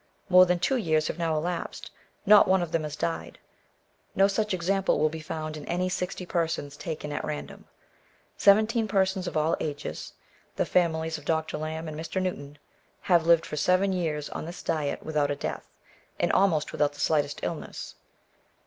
More 0.29 0.47
than 0.47 0.57
two 0.57 0.77
years 0.77 1.09
have 1.09 1.19
now 1.19 1.37
elapsed; 1.37 1.91
not 2.25 2.47
one 2.47 2.63
of 2.63 2.71
them 2.71 2.81
has 2.81 2.95
died; 2.95 3.37
no 4.15 4.27
such 4.27 4.51
example 4.51 4.99
will 4.99 5.09
be 5.09 5.19
found 5.19 5.55
in 5.55 5.63
any 5.67 5.89
sixty 5.89 6.25
persons 6.25 6.75
taken 6.75 7.11
at 7.13 7.23
random. 7.23 7.65
Seventeen 8.35 8.87
persons 8.87 9.27
of 9.27 9.37
all 9.37 9.55
ages 9.59 10.13
(the 10.55 10.65
families 10.65 11.19
of 11.19 11.25
Dr. 11.25 11.59
Lambe 11.59 11.87
and 11.87 11.95
Mr. 11.99 12.19
Newton) 12.19 12.57
have 13.01 13.27
lived 13.27 13.45
for 13.45 13.57
seven 13.57 13.93
years 13.93 14.27
on 14.29 14.45
this 14.45 14.63
diet 14.63 15.03
without 15.03 15.29
a 15.29 15.35
death, 15.35 15.67
and 16.19 16.31
almost 16.31 16.71
without 16.71 16.93
the 16.93 16.99
slightest 16.99 17.41
illness. 17.43 17.93